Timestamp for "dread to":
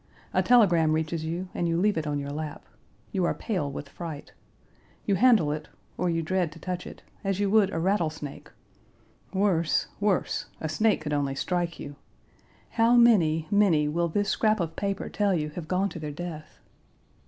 6.23-6.59